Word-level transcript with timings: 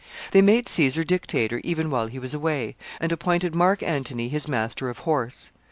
They 0.31 0.41
made 0.41 0.67
Caesar 0.67 1.03
dictator 1.03 1.61
even 1.63 1.91
while 1.91 2.07
he 2.07 2.17
was 2.17 2.33
away, 2.33 2.75
and 2.99 3.11
appointed 3.11 3.53
Mark 3.53 3.83
Antony 3.83 4.29
his 4.29 4.47
master 4.47 4.89
of 4.89 4.97
horse. 5.05 5.51